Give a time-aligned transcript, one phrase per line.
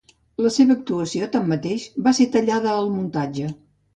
[0.45, 3.53] La seva actuació tanmateix va ser tallada al muntatge.